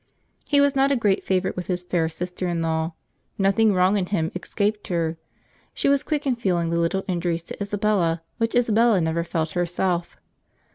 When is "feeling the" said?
6.37-6.79